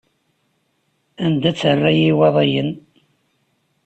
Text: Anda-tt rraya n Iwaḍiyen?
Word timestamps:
Anda-tt 1.23 1.63
rraya 1.75 2.05
n 2.09 2.09
Iwaḍiyen? 2.11 2.71